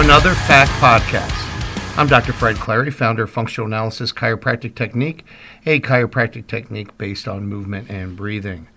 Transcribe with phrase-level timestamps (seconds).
[0.00, 1.98] another Fact Podcast.
[1.98, 2.32] I'm Dr.
[2.32, 5.24] Fred Clary, founder of Functional Analysis Chiropractic Technique,
[5.66, 8.68] a chiropractic technique based on movement and breathing.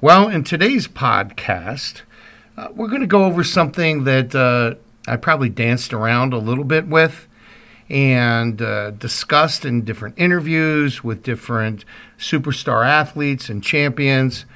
[0.00, 2.02] Well, in today's podcast,
[2.56, 4.76] uh, we're going to go over something that uh,
[5.10, 7.26] I probably danced around a little bit with
[7.88, 11.84] and uh, discussed in different interviews with different
[12.18, 14.46] superstar athletes and champions.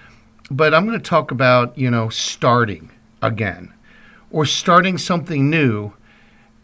[0.53, 3.73] But I'm going to talk about, you know, starting again
[4.37, 5.95] or starting something new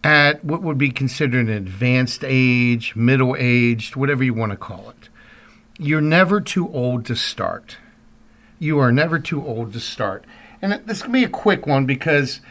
[0.05, 4.91] at what would be considered an advanced age, middle aged, whatever you want to call
[4.91, 5.09] it.
[5.79, 7.79] You're never too old to start.
[8.59, 10.27] You are never too old to start.
[10.61, 12.43] And this can be a quick one because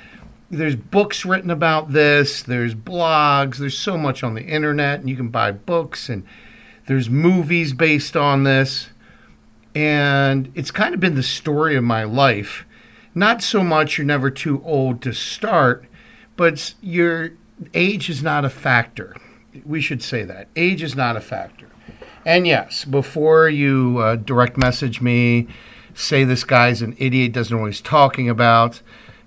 [0.49, 5.15] there's books written about this, there's blogs, there's so much on the internet, and you
[5.15, 6.25] can buy books, and
[6.87, 8.89] there's movies based on this.
[9.75, 12.65] And it's kind of been the story of my life
[13.13, 15.85] not so much you're never too old to start,
[16.35, 17.31] but your
[17.73, 19.15] age is not a factor.
[19.65, 20.47] We should say that.
[20.55, 21.67] Age is not a factor.
[22.25, 25.47] And yes, before you uh, direct message me,
[25.93, 28.81] say this guy's an idiot, doesn't know what he's talking about,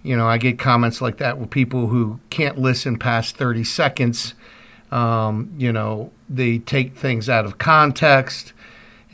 [0.04, 4.34] you know, I get comments like that with people who can't listen past 30 seconds.
[4.92, 8.52] Um, you know, they take things out of context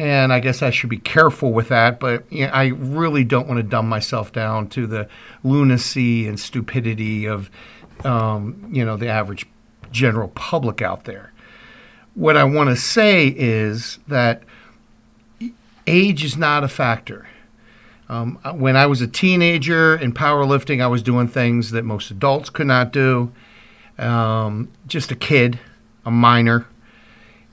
[0.01, 2.01] and I guess I should be careful with that.
[2.01, 5.07] But you know, I really don't want to dumb myself down to the
[5.45, 7.51] lunacy and stupidity of
[8.03, 9.47] um, you know the average
[9.93, 11.33] general public out there.
[12.15, 14.43] What I want to say is that
[15.87, 17.29] age is not a factor.
[18.09, 22.49] Um, when I was a teenager in powerlifting, I was doing things that most adults
[22.49, 23.33] could not do.
[23.99, 25.61] Um, just a kid,
[26.07, 26.67] a minor.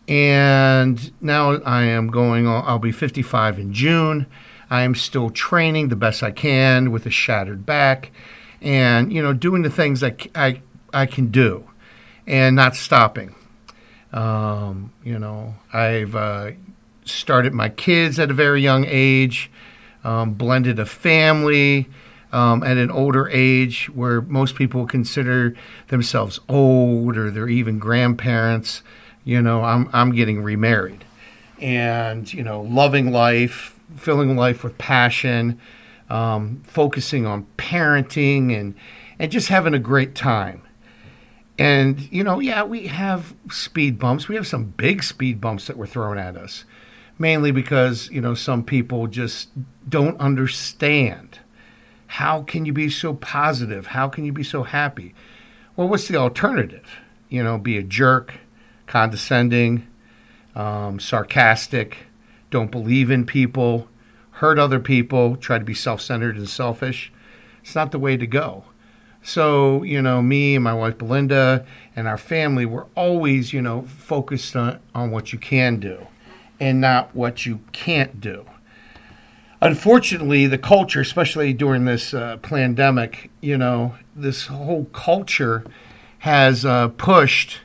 [0.07, 4.25] And now I am going on, I'll be 55 in June.
[4.69, 8.12] I am still training the best I can with a shattered back
[8.62, 10.62] and, you know, doing the things I, I,
[10.94, 11.69] I can do
[12.25, 13.35] and not stopping.
[14.12, 16.51] Um, you know, I've uh,
[17.06, 19.51] started my kids at a very young age,
[20.03, 21.88] um, blended a family
[22.31, 25.56] um, at an older age where most people consider
[25.88, 28.84] themselves old or they're even grandparents
[29.27, 31.03] you know, I'm I'm getting remarried,
[31.59, 35.59] and you know, loving life, filling life with passion,
[36.09, 38.73] um, focusing on parenting, and
[39.19, 40.61] and just having a great time.
[41.59, 44.29] And you know, yeah, we have speed bumps.
[44.29, 46.63] We have some big speed bumps that were thrown at us,
[47.19, 49.49] mainly because you know some people just
[49.89, 51.39] don't understand.
[52.07, 53.88] How can you be so positive?
[53.88, 55.13] How can you be so happy?
[55.75, 56.89] Well, what's the alternative?
[57.27, 58.35] You know, be a jerk,
[58.87, 59.85] condescending,
[60.55, 61.97] um, sarcastic,
[62.49, 63.87] don't believe in people,
[64.31, 67.11] hurt other people, try to be self centered and selfish.
[67.61, 68.63] It's not the way to go.
[69.21, 71.65] So, you know, me and my wife Belinda
[71.95, 76.07] and our family, we're always, you know, focused on, on what you can do
[76.59, 78.45] and not what you can't do.
[79.59, 85.65] Unfortunately, the culture, especially during this uh, pandemic, you know, this whole culture
[86.19, 87.61] has uh, pushed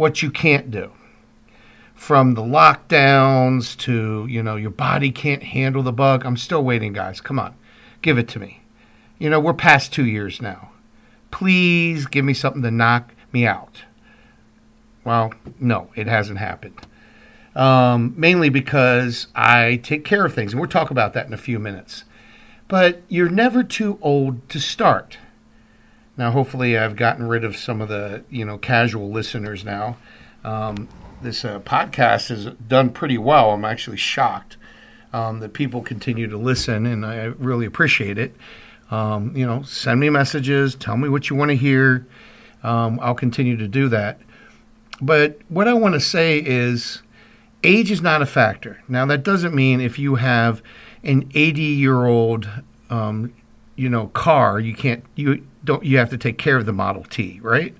[0.00, 0.90] what you can't do.
[1.94, 6.24] From the lockdowns to, you know, your body can't handle the bug.
[6.24, 7.20] I'm still waiting, guys.
[7.20, 7.54] Come on.
[8.00, 8.62] Give it to me.
[9.18, 10.70] You know, we're past two years now.
[11.30, 13.82] Please give me something to knock me out.
[15.04, 16.80] Well, no, it hasn't happened.
[17.54, 20.54] Um, mainly because I take care of things.
[20.54, 22.04] And we'll talk about that in a few minutes.
[22.68, 25.18] But you're never too old to start.
[26.20, 29.96] Now, hopefully, I've gotten rid of some of the you know casual listeners now.
[30.44, 30.86] Um,
[31.22, 33.52] this uh, podcast has done pretty well.
[33.52, 34.58] I'm actually shocked
[35.14, 38.36] um, that people continue to listen, and I really appreciate it.
[38.90, 42.06] Um, you know, send me messages, tell me what you want to hear.
[42.62, 44.20] Um, I'll continue to do that.
[45.00, 47.00] But what I want to say is,
[47.64, 48.82] age is not a factor.
[48.88, 50.60] Now, that doesn't mean if you have
[51.02, 52.46] an 80 year old,
[52.90, 53.32] um,
[53.76, 57.04] you know, car, you can't you don't you have to take care of the Model
[57.04, 57.74] T, right?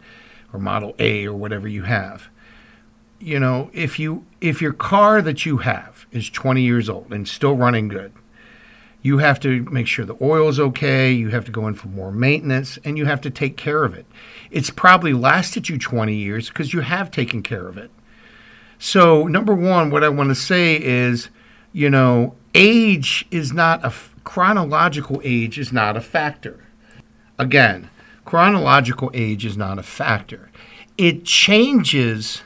[0.53, 2.29] Or Model A or whatever you have.
[3.19, 7.29] You know, if you if your car that you have is 20 years old and
[7.29, 8.13] still running good,
[9.03, 11.89] you have to make sure the oil is okay, you have to go in for
[11.89, 14.07] more maintenance and you have to take care of it.
[14.51, 17.91] It's probably lasted you 20 years because you have taken care of it.
[18.79, 21.29] So, number 1, what I want to say is,
[21.73, 23.93] you know, age is not a
[24.25, 26.64] chronological age is not a factor
[27.40, 27.88] Again,
[28.26, 30.50] chronological age is not a factor.
[30.99, 32.43] It changes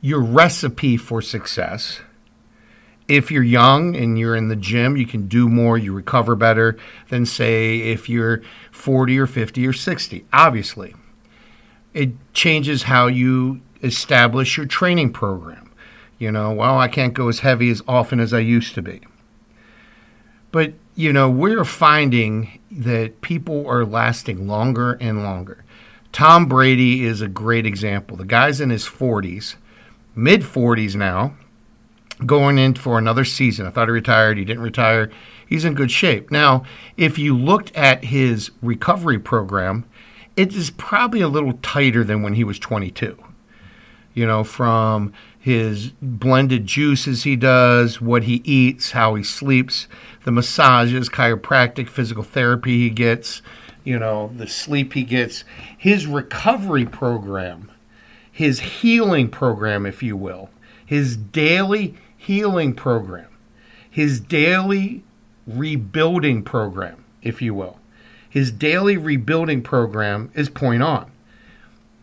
[0.00, 2.00] your recipe for success
[3.06, 6.78] if you're young and you're in the gym, you can do more, you recover better
[7.10, 8.40] than, say, if you're
[8.72, 10.24] 40 or 50 or 60.
[10.32, 10.94] Obviously,
[11.92, 15.70] it changes how you establish your training program.
[16.18, 19.02] You know, well, I can't go as heavy as often as I used to be.
[20.50, 25.64] But, you know, we're finding that people are lasting longer and longer.
[26.12, 28.16] Tom Brady is a great example.
[28.16, 29.56] The guy's in his 40s,
[30.14, 31.34] mid 40s now,
[32.24, 33.66] going in for another season.
[33.66, 34.38] I thought he retired.
[34.38, 35.10] He didn't retire.
[35.46, 36.30] He's in good shape.
[36.30, 36.64] Now,
[36.96, 39.84] if you looked at his recovery program,
[40.36, 43.18] it is probably a little tighter than when he was 22.
[44.14, 45.12] You know, from
[45.44, 49.86] his blended juices he does, what he eats, how he sleeps,
[50.24, 53.42] the massages, chiropractic, physical therapy he gets,
[53.84, 55.44] you know, the sleep he gets,
[55.76, 57.70] his recovery program,
[58.32, 60.48] his healing program, if you will,
[60.86, 63.28] his daily healing program,
[63.90, 65.04] his daily
[65.46, 67.78] rebuilding program, if you will.
[68.30, 71.12] His daily rebuilding program is point on.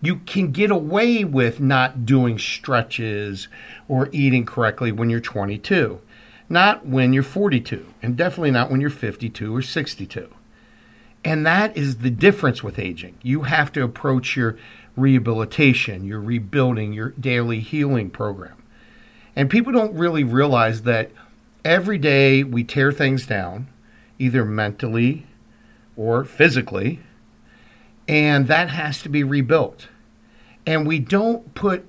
[0.01, 3.47] You can get away with not doing stretches
[3.87, 6.01] or eating correctly when you're 22,
[6.49, 10.29] not when you're 42, and definitely not when you're 52 or 62.
[11.23, 13.17] And that is the difference with aging.
[13.21, 14.57] You have to approach your
[14.95, 18.61] rehabilitation, your rebuilding, your daily healing program
[19.35, 21.11] and people don't really realize that
[21.63, 23.67] every day we tear things down,
[24.19, 25.25] either mentally
[25.95, 26.99] or physically,
[28.07, 29.87] and that has to be rebuilt.
[30.65, 31.85] And we don't put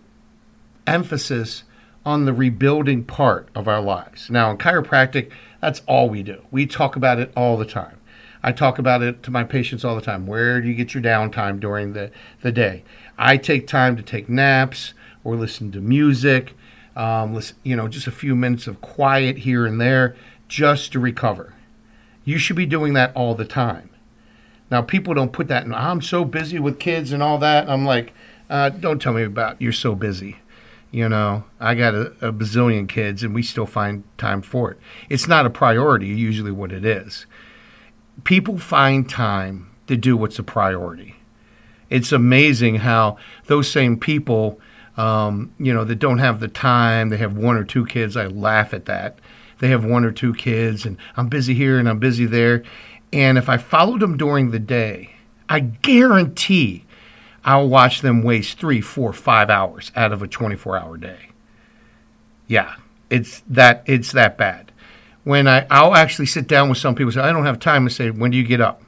[0.86, 1.64] emphasis
[2.04, 4.28] on the rebuilding part of our lives.
[4.30, 5.30] Now, in chiropractic,
[5.60, 6.42] that's all we do.
[6.50, 7.98] We talk about it all the time.
[8.42, 10.26] I talk about it to my patients all the time.
[10.26, 12.10] Where do you get your downtime during the,
[12.40, 12.82] the day?
[13.16, 16.54] I take time to take naps or listen to music
[16.96, 20.14] um, you know, just a few minutes of quiet here and there
[20.48, 21.54] just to recover.
[22.24, 23.90] You should be doing that all the time.
[24.70, 27.68] Now, people don't put that in, I'm so busy with kids and all that.
[27.68, 28.12] I'm like,
[28.50, 30.38] uh, don't tell me about you're so busy.
[30.90, 34.78] You know, I got a, a bazillion kids and we still find time for it.
[35.08, 37.26] It's not a priority, usually what it is.
[38.24, 41.16] People find time to do what's a priority.
[41.88, 43.16] It's amazing how
[43.46, 44.60] those same people
[44.96, 47.08] um, you know, that don't have the time.
[47.08, 48.16] They have one or two kids.
[48.16, 49.18] I laugh at that.
[49.58, 52.62] They have one or two kids, and I'm busy here and I'm busy there.
[53.12, 55.14] And if I followed them during the day,
[55.48, 56.84] I guarantee
[57.44, 61.30] I'll watch them waste three, four, five hours out of a 24 hour day.
[62.46, 62.76] Yeah,
[63.10, 64.72] it's that it's that bad.
[65.24, 67.92] When I I'll actually sit down with some people say I don't have time to
[67.92, 68.82] say when do you get up?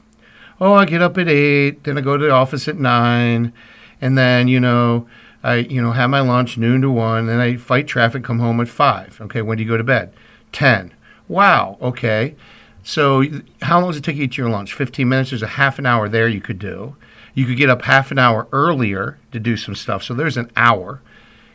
[0.60, 3.52] Oh, I get up at eight, then I go to the office at nine,
[4.00, 5.06] and then you know
[5.44, 8.60] I, you know, have my lunch noon to one, and I fight traffic, come home
[8.60, 9.20] at five.
[9.20, 10.14] Okay, when do you go to bed?
[10.52, 10.94] Ten.
[11.28, 11.76] Wow.
[11.82, 12.34] Okay.
[12.82, 13.24] So
[13.60, 14.72] how long does it take you to eat your lunch?
[14.72, 15.30] Fifteen minutes.
[15.30, 16.96] There's a half an hour there you could do.
[17.34, 20.02] You could get up half an hour earlier to do some stuff.
[20.02, 21.02] So there's an hour.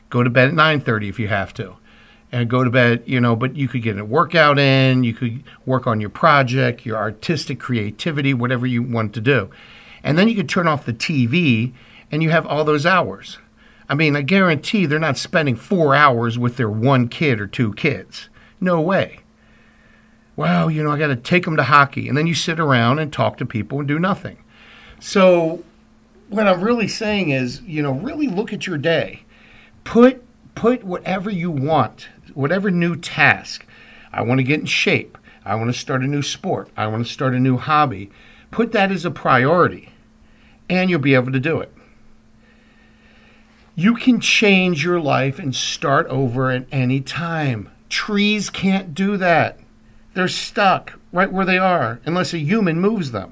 [0.09, 1.75] Go to bed at nine thirty if you have to,
[2.31, 3.03] and go to bed.
[3.05, 5.03] You know, but you could get a workout in.
[5.03, 9.49] You could work on your project, your artistic creativity, whatever you want to do,
[10.03, 11.73] and then you could turn off the TV,
[12.11, 13.37] and you have all those hours.
[13.89, 17.73] I mean, I guarantee they're not spending four hours with their one kid or two
[17.73, 18.29] kids.
[18.61, 19.21] No way.
[20.35, 22.07] Well, you know, I got to take them to hockey.
[22.07, 24.37] And then you sit around and talk to people and do nothing.
[24.99, 25.63] So,
[26.29, 29.23] what I'm really saying is, you know, really look at your day.
[29.83, 30.23] Put
[30.55, 33.65] put whatever you want, whatever new task.
[34.11, 35.17] I want to get in shape.
[35.45, 36.69] I want to start a new sport.
[36.77, 38.11] I want to start a new hobby.
[38.51, 39.89] Put that as a priority,
[40.69, 41.73] and you'll be able to do it.
[43.75, 47.69] You can change your life and start over at any time.
[47.87, 49.59] Trees can't do that.
[50.13, 53.31] They're stuck right where they are unless a human moves them.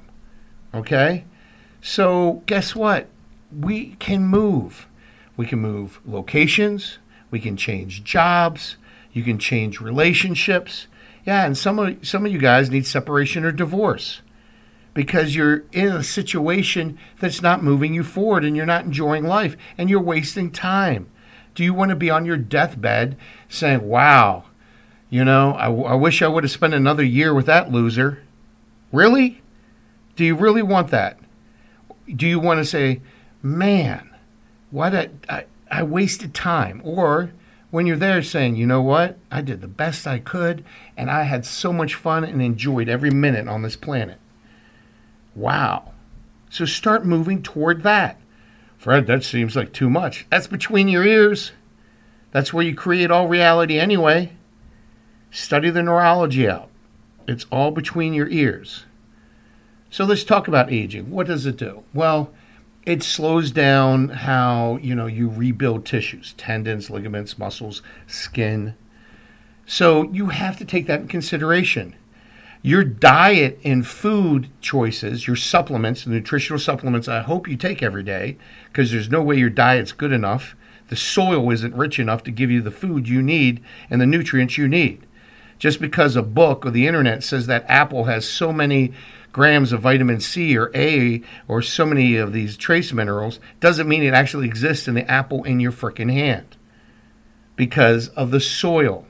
[0.72, 1.24] Okay?
[1.80, 3.08] So, guess what?
[3.56, 4.86] We can move.
[5.36, 6.98] We can move locations,
[7.30, 8.76] we can change jobs,
[9.12, 10.88] you can change relationships.
[11.24, 14.20] Yeah, and some of some of you guys need separation or divorce
[14.94, 19.56] because you're in a situation that's not moving you forward and you're not enjoying life
[19.76, 21.08] and you're wasting time.
[21.54, 23.16] Do you want to be on your deathbed
[23.48, 24.44] saying, wow,
[25.08, 28.24] you know, I, I wish I would have spent another year with that loser?
[28.90, 29.40] Really?
[30.16, 31.18] Do you really want that?
[32.14, 33.00] Do you want to say,
[33.42, 34.10] man,
[34.70, 36.80] why did I, I wasted time?
[36.84, 37.32] Or
[37.70, 40.64] when you're there saying, you know what, I did the best I could
[40.96, 44.18] and I had so much fun and enjoyed every minute on this planet.
[45.34, 45.92] Wow.
[46.50, 48.18] So start moving toward that.
[48.78, 50.26] Fred, that seems like too much.
[50.30, 51.52] That's between your ears.
[52.30, 54.32] That's where you create all reality anyway.
[55.30, 56.68] Study the neurology out.
[57.26, 58.86] It's all between your ears.
[59.90, 61.10] So let's talk about aging.
[61.10, 61.84] What does it do?
[61.94, 62.30] Well,
[62.84, 68.74] it slows down how, you know, you rebuild tissues, tendons, ligaments, muscles, skin.
[69.66, 71.94] So you have to take that in consideration.
[72.62, 78.02] Your diet and food choices, your supplements, the nutritional supplements I hope you take every
[78.02, 80.56] day because there's no way your diet's good enough.
[80.88, 84.58] The soil isn't rich enough to give you the food you need and the nutrients
[84.58, 85.06] you need.
[85.58, 88.92] Just because a book or the internet says that apple has so many
[89.38, 94.02] grams of vitamin C or A or so many of these trace minerals doesn't mean
[94.02, 96.56] it actually exists in the apple in your freaking hand
[97.54, 99.06] because of the soil.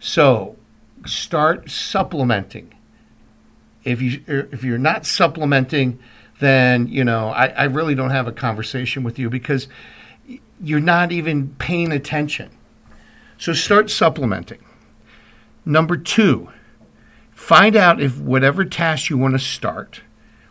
[0.00, 0.56] So
[1.06, 2.74] start supplementing.
[3.84, 6.00] If you if you're not supplementing,
[6.40, 9.68] then you know I, I really don't have a conversation with you because
[10.60, 12.50] you're not even paying attention.
[13.38, 14.64] So start supplementing.
[15.64, 16.48] Number two,
[17.32, 20.02] find out if whatever task you want to start,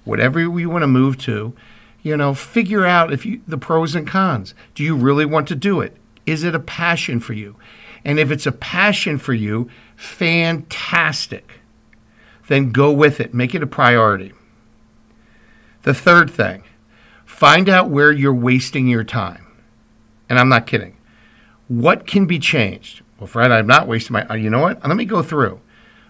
[0.03, 1.53] whatever you want to move to,
[2.01, 4.53] you know, figure out if you the pros and cons.
[4.75, 5.95] Do you really want to do it?
[6.25, 7.55] Is it a passion for you?
[8.03, 11.59] And if it's a passion for you, fantastic.
[12.47, 13.33] Then go with it.
[13.33, 14.33] Make it a priority.
[15.83, 16.63] The third thing,
[17.25, 19.45] find out where you're wasting your time.
[20.29, 20.97] And I'm not kidding.
[21.67, 23.01] What can be changed?
[23.19, 24.27] Well, Fred, I'm not wasting my.
[24.27, 24.85] Uh, you know what?
[24.85, 25.59] Let me go through.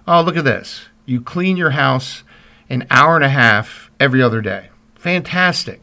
[0.07, 0.85] Oh, look at this.
[1.05, 2.23] You clean your house
[2.69, 4.69] an hour and a half every other day.
[4.95, 5.81] Fantastic.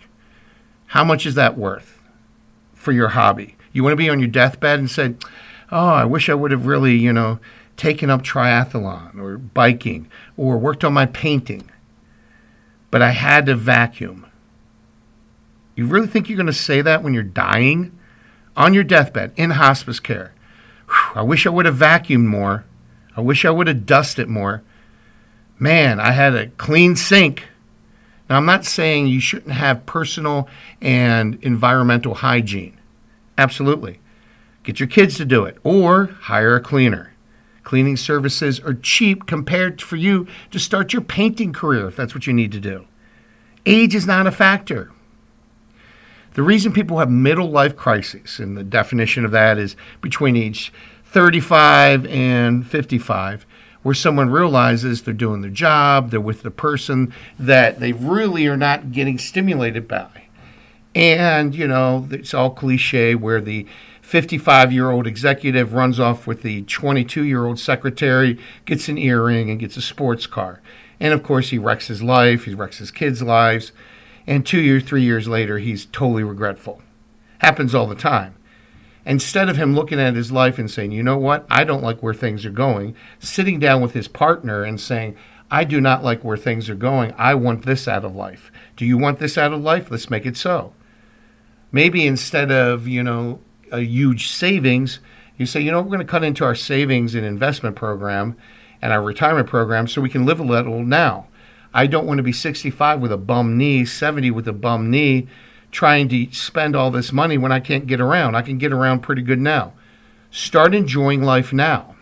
[0.87, 2.00] How much is that worth
[2.75, 3.56] for your hobby?
[3.72, 5.14] You want to be on your deathbed and say,
[5.70, 7.38] "Oh, I wish I would have really, you know,
[7.76, 11.70] taken up triathlon or biking or worked on my painting,
[12.90, 14.25] but I had to vacuum."
[15.76, 17.92] You really think you're going to say that when you're dying
[18.56, 20.32] on your deathbed in hospice care?
[21.14, 22.64] I wish I would have vacuumed more.
[23.18, 24.62] I wish I would have dusted more.
[25.58, 27.48] Man, I had a clean sink.
[28.30, 30.48] Now, I'm not saying you shouldn't have personal
[30.80, 32.78] and environmental hygiene.
[33.37, 33.98] Absolutely.
[34.62, 37.12] Get your kids to do it or hire a cleaner.
[37.64, 42.28] Cleaning services are cheap compared for you to start your painting career if that's what
[42.28, 42.87] you need to do.
[43.66, 44.92] Age is not a factor.
[46.34, 50.72] The reason people have middle life crises, and the definition of that is between age
[51.09, 53.47] 35 and 55,
[53.83, 58.57] where someone realizes they're doing their job, they're with the person that they really are
[58.57, 60.25] not getting stimulated by.
[60.95, 63.67] And, you know, it's all cliche where the
[64.03, 69.50] 55 year old executive runs off with the 22 year old secretary, gets an earring,
[69.50, 70.61] and gets a sports car.
[71.00, 73.73] And of course, he wrecks his life, he wrecks his kids' lives
[74.29, 76.83] and two years, three years later, he's totally regretful.
[77.38, 78.35] Happens all the time.
[79.09, 82.03] Instead of him looking at his life and saying, you know what, I don't like
[82.03, 85.17] where things are going, sitting down with his partner and saying,
[85.50, 87.15] I do not like where things are going.
[87.17, 88.53] I want this out of life.
[88.77, 89.91] Do you want this out of life?
[89.91, 90.75] Let's make it so.
[91.73, 93.41] Maybe instead of, you know,
[93.73, 95.00] a huge savings,
[95.38, 98.37] you say, you know, we're going to cut into our savings and investment program
[98.83, 101.29] and our retirement program so we can live a little now.
[101.73, 105.29] I don't want to be 65 with a bum knee, 70 with a bum knee,
[105.70, 108.34] trying to spend all this money when I can't get around.
[108.34, 109.72] I can get around pretty good now.
[110.30, 111.96] Start enjoying life now.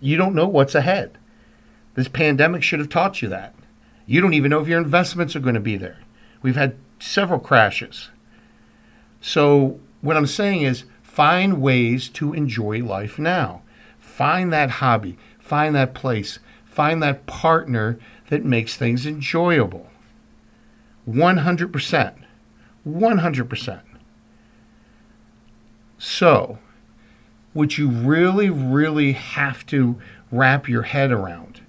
[0.00, 1.16] You don't know what's ahead.
[1.94, 3.54] This pandemic should have taught you that.
[4.06, 5.98] You don't even know if your investments are going to be there.
[6.42, 8.10] We've had several crashes.
[9.20, 13.62] So, what I'm saying is find ways to enjoy life now.
[13.98, 17.98] Find that hobby, find that place, find that partner
[18.30, 19.88] that makes things enjoyable.
[21.08, 22.14] 100%.
[22.88, 23.80] 100%.
[25.98, 26.58] So,
[27.52, 31.60] what you really, really have to wrap your head around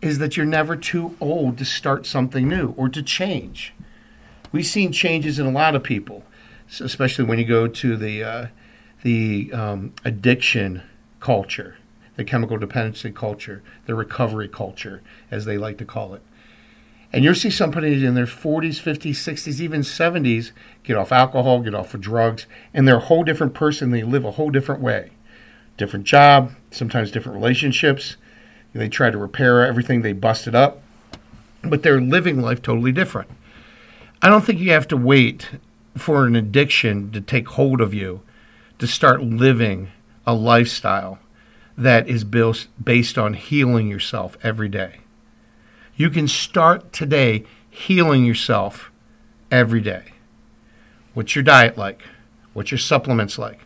[0.00, 3.72] is that you're never too old to start something new or to change.
[4.50, 6.24] We've seen changes in a lot of people,
[6.80, 8.46] especially when you go to the uh,
[9.02, 10.82] the um, addiction
[11.20, 11.76] culture
[12.16, 16.22] the chemical dependency culture, the recovery culture, as they like to call it.
[17.12, 20.52] And you'll see somebody in their 40s, 50s, 60s, even 70s
[20.82, 23.90] get off alcohol, get off of drugs, and they're a whole different person.
[23.90, 25.10] They live a whole different way.
[25.76, 28.16] Different job, sometimes different relationships.
[28.72, 30.82] They try to repair everything they busted up,
[31.62, 33.28] but they're living life totally different.
[34.22, 35.50] I don't think you have to wait
[35.96, 38.22] for an addiction to take hold of you
[38.78, 39.90] to start living
[40.26, 41.18] a lifestyle
[41.76, 45.01] that is built based on healing yourself every day.
[45.94, 48.90] You can start today healing yourself
[49.50, 50.04] every day.
[51.14, 52.02] What's your diet like?
[52.54, 53.60] What's your supplements like?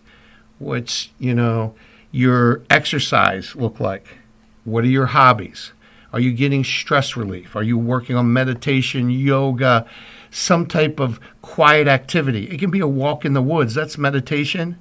[0.58, 1.74] What's, you know,
[2.10, 4.18] your exercise look like?
[4.64, 5.72] What are your hobbies?
[6.12, 7.54] Are you getting stress relief?
[7.54, 9.86] Are you working on meditation, yoga,
[10.30, 12.48] some type of quiet activity?
[12.50, 13.74] It can be a walk in the woods.
[13.74, 14.78] That's meditation.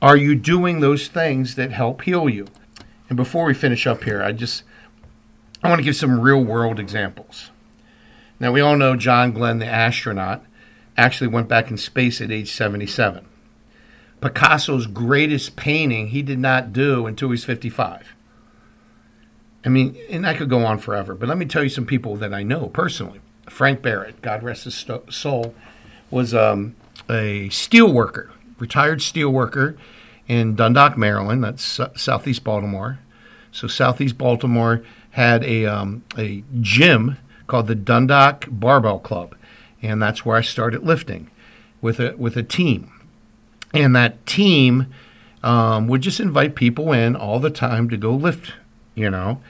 [0.00, 2.46] Are you doing those things that help heal you?
[3.08, 4.62] And before we finish up here, I just
[5.62, 7.50] I want to give some real world examples.
[8.40, 10.44] Now we all know John Glenn the astronaut
[10.96, 13.24] actually went back in space at age 77.
[14.20, 18.14] Picasso's greatest painting he did not do until he was 55.
[19.64, 22.16] I mean, and I could go on forever, but let me tell you some people
[22.16, 23.20] that I know personally.
[23.48, 25.54] Frank Barrett, God rest his soul,
[26.10, 26.74] was um,
[27.08, 29.76] a steel worker, retired steel worker
[30.26, 31.44] in Dundalk, Maryland.
[31.44, 32.98] That's southeast Baltimore.
[33.50, 37.16] So southeast Baltimore had a um, a gym
[37.46, 39.34] called the Dundalk Barbell Club,
[39.80, 41.30] and that's where I started lifting
[41.80, 42.90] with a with a team.
[43.74, 44.92] And that team
[45.42, 48.52] um, would just invite people in all the time to go lift,
[48.94, 49.40] you know.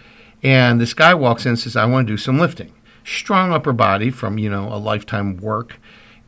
[0.43, 2.73] And this guy walks in and says, "I want to do some lifting."
[3.05, 5.79] Strong upper body from you know a lifetime work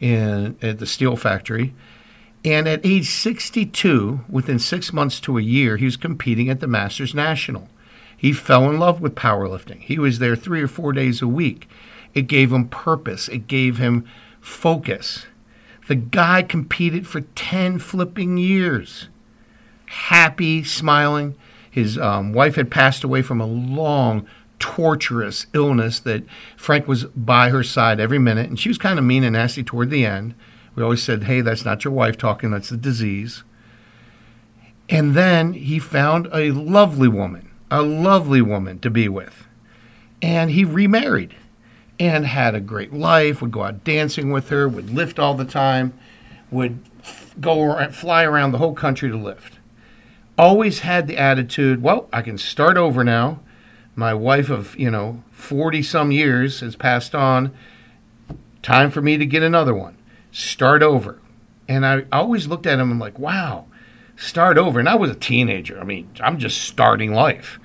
[0.01, 1.75] in at the steel factory.
[2.45, 6.67] And at age 62, within six months to a year, he was competing at the
[6.67, 7.69] Masters National.
[8.25, 9.81] He fell in love with powerlifting.
[9.81, 11.69] He was there three or four days a week.
[12.15, 14.09] It gave him purpose, it gave him
[14.41, 15.27] focus.
[15.89, 19.11] The guy competed for 10 flipping years.
[19.85, 21.35] Happy, smiling.
[21.71, 24.27] His um, wife had passed away from a long,
[24.59, 26.25] torturous illness that
[26.57, 29.63] Frank was by her side every minute, and she was kind of mean and nasty
[29.63, 30.35] toward the end.
[30.75, 33.45] We always said, hey, that's not your wife talking, that's the disease.
[34.89, 39.49] And then he found a lovely woman, a lovely woman to be with.
[40.23, 41.35] And he remarried
[41.99, 45.45] and had a great life, would go out dancing with her, would lift all the
[45.45, 45.93] time,
[46.53, 46.79] would
[47.41, 49.59] go fly around the whole country to lift.
[50.39, 53.41] Always had the attitude, well, I can start over now.
[53.97, 57.53] My wife of, you know, 40 some years has passed on.
[58.63, 59.97] Time for me to get another one
[60.31, 61.21] start over.
[61.69, 63.67] And I always looked at him and I'm like, wow,
[64.17, 64.79] start over.
[64.79, 65.81] And I was a teenager.
[65.81, 67.59] I mean, I'm just starting life.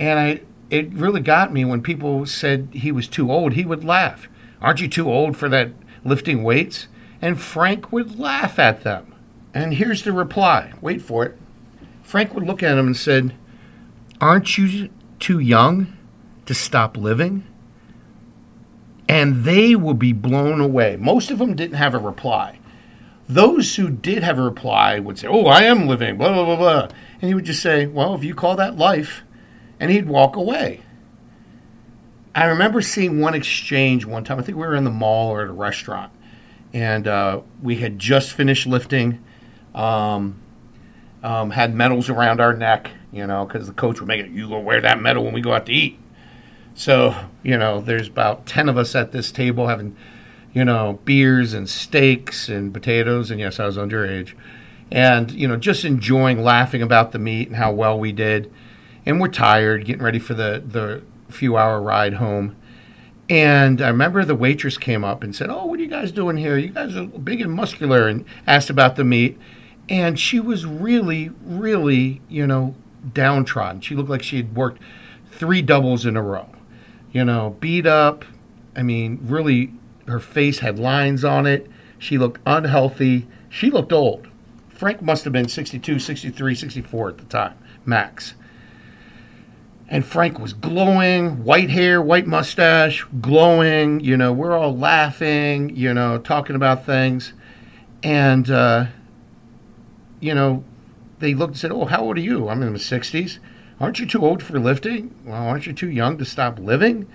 [0.00, 3.52] And I it really got me when people said he was too old.
[3.52, 4.28] He would laugh.
[4.60, 5.70] Aren't you too old for that
[6.04, 6.88] lifting weights?
[7.22, 9.14] And Frank would laugh at them.
[9.54, 10.72] And here's the reply.
[10.80, 11.36] Wait for it.
[12.02, 13.34] Frank would look at him and said,
[14.20, 14.88] "Aren't you
[15.20, 15.96] too young
[16.46, 17.44] to stop living?"
[19.10, 20.96] and they will be blown away.
[20.96, 22.60] Most of them didn't have a reply.
[23.28, 26.56] Those who did have a reply would say, Oh, I am living, blah, blah, blah,
[26.56, 26.88] blah.
[27.20, 29.24] And he would just say, Well, if you call that life,
[29.80, 30.82] and he'd walk away.
[32.34, 34.38] I remember seeing one exchange one time.
[34.38, 36.12] I think we were in the mall or at a restaurant,
[36.72, 39.24] and uh, we had just finished lifting,
[39.74, 40.40] um,
[41.24, 44.48] um, had medals around our neck, you know, because the coach would make it, you
[44.48, 45.98] go wear that medal when we go out to eat.
[46.74, 49.96] So, you know, there's about 10 of us at this table having,
[50.52, 53.30] you know, beers and steaks and potatoes.
[53.30, 54.34] And yes, I was underage.
[54.90, 58.52] And, you know, just enjoying laughing about the meat and how well we did.
[59.06, 62.56] And we're tired, getting ready for the, the few hour ride home.
[63.28, 66.36] And I remember the waitress came up and said, Oh, what are you guys doing
[66.36, 66.58] here?
[66.58, 69.38] You guys are big and muscular, and asked about the meat.
[69.88, 72.74] And she was really, really, you know,
[73.12, 73.80] downtrodden.
[73.80, 74.82] She looked like she had worked
[75.30, 76.48] three doubles in a row
[77.12, 78.24] you know, beat up.
[78.76, 79.72] I mean, really,
[80.06, 81.66] her face had lines on it.
[81.98, 83.26] She looked unhealthy.
[83.48, 84.28] She looked old.
[84.68, 88.34] Frank must have been 62, 63, 64 at the time, max.
[89.90, 94.00] And Frank was glowing, white hair, white mustache, glowing.
[94.00, 97.32] You know, we're all laughing, you know, talking about things.
[98.02, 98.86] And, uh,
[100.20, 100.64] you know,
[101.18, 102.48] they looked and said, Oh, how old are you?
[102.48, 103.38] I'm in the 60s
[103.80, 105.14] aren't you too old for lifting?
[105.24, 107.08] Well, aren't you too young to stop living?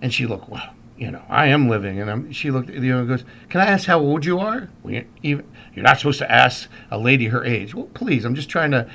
[0.00, 2.00] And she looked, well, you know, I am living.
[2.00, 4.70] And I'm, she looked, you know, goes, can I ask how old you are?
[4.82, 5.42] Well, you're
[5.76, 7.74] not supposed to ask a lady her age.
[7.74, 8.90] Well, please, I'm just trying to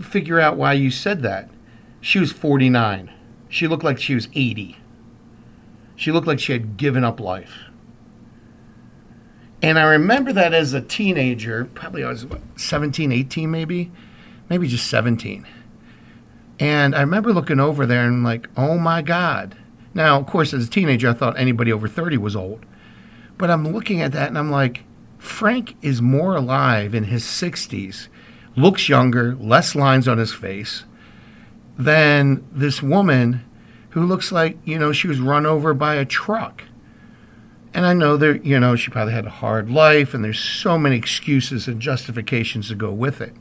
[0.00, 1.48] figure out why you said that.
[2.04, 3.10] She was 49.
[3.48, 4.76] She looked like she was 80.
[5.96, 7.70] She looked like she had given up life.
[9.62, 13.90] And I remember that as a teenager, probably I was what, 17, 18 maybe,
[14.50, 15.46] maybe just 17.
[16.60, 19.56] And I remember looking over there and like, oh my God.
[19.94, 22.66] Now, of course, as a teenager, I thought anybody over 30 was old.
[23.38, 24.84] But I'm looking at that and I'm like,
[25.16, 28.08] Frank is more alive in his 60s,
[28.56, 30.84] looks younger, less lines on his face,
[31.78, 33.44] than this woman
[33.90, 36.64] who looks like, you know, she was run over by a truck.
[37.72, 40.78] And I know that, you know, she probably had a hard life and there's so
[40.78, 43.34] many excuses and justifications to go with it.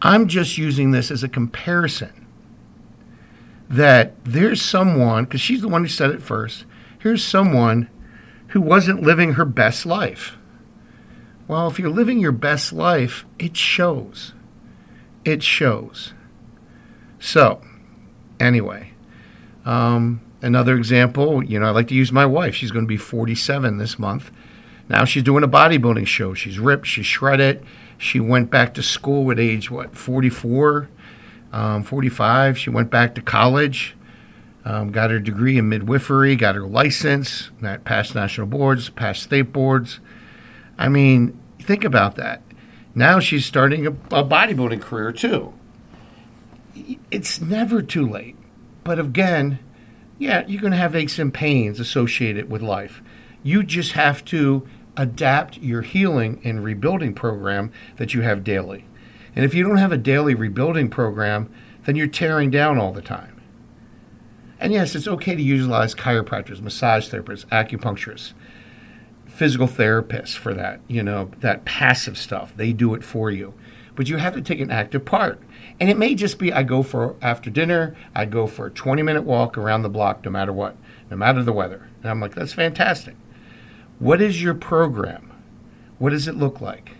[0.00, 2.26] I'm just using this as a comparison
[3.68, 6.64] that there's someone, because she's the one who said it first,
[6.98, 7.88] here's someone
[8.48, 10.36] who wasn't living her best life.
[11.48, 14.34] Well, if you're living your best life, it shows.
[15.24, 16.12] It shows.
[17.22, 17.62] So,
[18.40, 18.90] anyway,
[19.64, 22.56] um, another example, you know, I like to use my wife.
[22.56, 24.32] She's going to be 47 this month.
[24.88, 26.34] Now she's doing a bodybuilding show.
[26.34, 27.64] She's ripped, she's shredded.
[27.96, 30.88] She went back to school at age, what, 44,
[31.52, 32.58] um, 45.
[32.58, 33.96] She went back to college,
[34.64, 37.52] um, got her degree in midwifery, got her license,
[37.84, 40.00] passed national boards, passed state boards.
[40.76, 42.42] I mean, think about that.
[42.96, 45.54] Now she's starting a, a bodybuilding career too.
[47.12, 48.36] It's never too late.
[48.84, 49.58] But again,
[50.18, 53.02] yeah, you're going to have aches and pains associated with life.
[53.42, 58.86] You just have to adapt your healing and rebuilding program that you have daily.
[59.36, 61.52] And if you don't have a daily rebuilding program,
[61.84, 63.42] then you're tearing down all the time.
[64.58, 68.32] And yes, it's okay to utilize chiropractors, massage therapists, acupuncturists,
[69.26, 72.54] physical therapists for that, you know, that passive stuff.
[72.56, 73.52] They do it for you.
[73.94, 75.40] But you have to take an active part.
[75.78, 79.02] And it may just be I go for after dinner, I go for a 20
[79.02, 80.76] minute walk around the block no matter what,
[81.10, 81.88] no matter the weather.
[82.02, 83.16] And I'm like, that's fantastic.
[83.98, 85.32] What is your program?
[85.98, 86.92] What does it look like?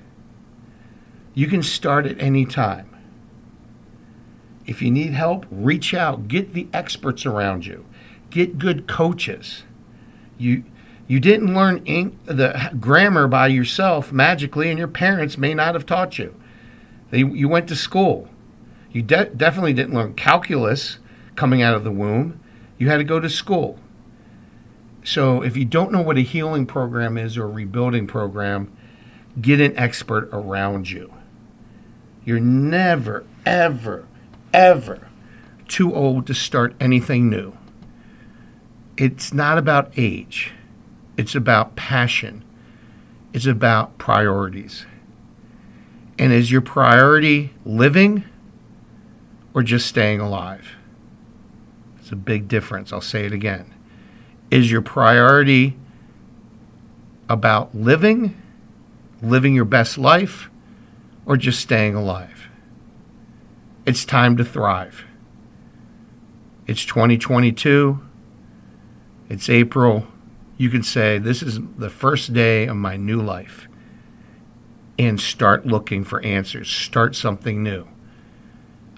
[1.35, 2.89] You can start at any time.
[4.67, 6.29] If you need help, reach out.
[6.29, 7.85] Get the experts around you.
[8.31, 9.65] Get good coaches.
[10.39, 10.65] You
[11.09, 15.85] you didn't learn ink, the grammar by yourself magically, and your parents may not have
[15.85, 16.35] taught you.
[17.13, 18.29] They, you went to school.
[18.91, 20.99] You de- definitely didn't learn calculus
[21.37, 22.41] coming out of the womb.
[22.79, 23.79] You had to go to school.
[25.05, 28.75] So if you don't know what a healing program is or a rebuilding program,
[29.41, 31.13] get an expert around you.
[32.25, 34.07] You're never, ever,
[34.55, 35.09] ever
[35.69, 37.53] too old to start anything new.
[38.97, 40.53] It's not about age,
[41.19, 42.43] it's about passion,
[43.35, 44.87] it's about priorities.
[46.23, 48.23] And is your priority living
[49.53, 50.77] or just staying alive?
[51.99, 52.93] It's a big difference.
[52.93, 53.75] I'll say it again.
[54.49, 55.77] Is your priority
[57.29, 58.41] about living,
[59.21, 60.49] living your best life,
[61.27, 62.47] or just staying alive?
[63.85, 65.05] It's time to thrive.
[66.69, 68.01] It's 2022.
[69.29, 70.07] It's April.
[70.57, 73.67] You can say, This is the first day of my new life.
[75.03, 76.71] And start looking for answers.
[76.71, 77.89] Start something new.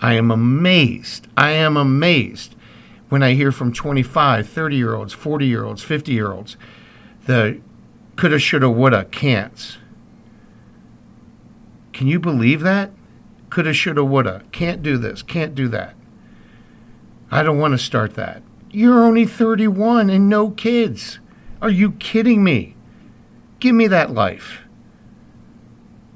[0.02, 1.28] I am amazed.
[1.34, 2.54] I am amazed
[3.08, 6.58] when I hear from 25, 30 year olds, 40 year olds, 50 year olds,
[7.24, 7.58] the
[8.16, 9.78] coulda, shoulda, woulda, can'ts.
[11.94, 12.90] Can you believe that?
[13.48, 14.42] Coulda, shoulda, woulda.
[14.52, 15.94] Can't do this, can't do that.
[17.30, 18.42] I don't want to start that.
[18.70, 21.18] You're only 31 and no kids.
[21.62, 22.76] Are you kidding me?
[23.58, 24.63] Give me that life.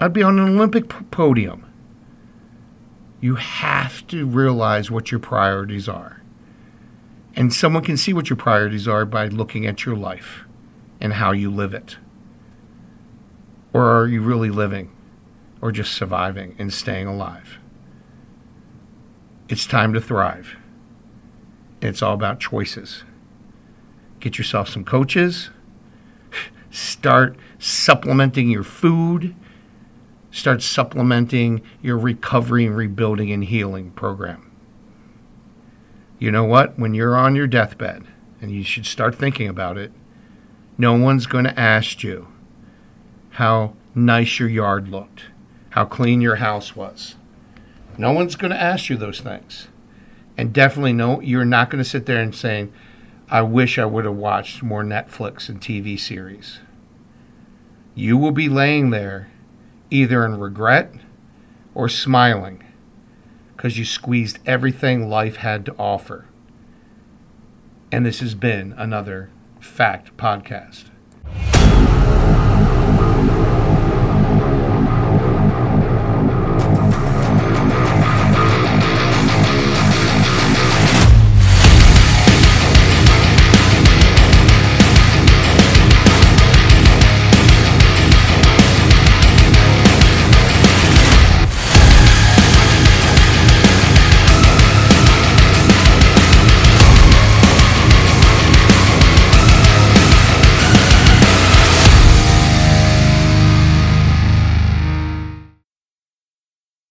[0.01, 1.65] I'd be on an Olympic podium.
[3.21, 6.23] You have to realize what your priorities are.
[7.35, 10.45] And someone can see what your priorities are by looking at your life
[11.01, 11.97] and how you live it.
[13.73, 14.91] Or are you really living
[15.61, 17.59] or just surviving and staying alive?
[19.49, 20.57] It's time to thrive.
[21.81, 23.05] It's all about choices.
[24.21, 25.51] Get yourself some coaches.
[26.71, 29.35] Start supplementing your food.
[30.31, 34.49] Start supplementing your recovery and rebuilding and healing program
[36.19, 36.79] you know what?
[36.79, 38.05] When you're on your deathbed,
[38.41, 39.93] and you should start thinking about it,
[40.77, 42.29] no one's going to ask you
[43.31, 45.27] how nice your yard looked,
[45.71, 47.15] how clean your house was.
[47.97, 49.69] No one's going to ask you those things.
[50.37, 52.73] And definitely no you're not going to sit there and saying,
[53.29, 56.61] I wish I would have watched more Netflix and TV series.
[57.95, 59.31] You will be laying there
[59.91, 60.93] either in regret
[61.75, 62.65] or smiling
[63.57, 66.27] because you squeezed everything life had to offer.
[67.91, 70.91] And this has been another Fact Podcast.